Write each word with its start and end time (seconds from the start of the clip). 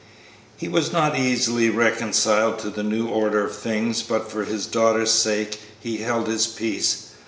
He 0.57 0.67
was 0.67 0.91
not 0.91 1.15
easily 1.15 1.69
reconciled 1.69 2.57
to 2.57 2.71
the 2.71 2.81
new 2.81 3.05
order 3.07 3.45
of 3.45 3.55
things, 3.55 4.01
but 4.01 4.31
for 4.31 4.45
his 4.45 4.65
daughter's 4.65 5.11
sake 5.11 5.59
he 5.79 5.97
held 5.97 6.27
his 6.27 6.47
peace. 6.47 7.11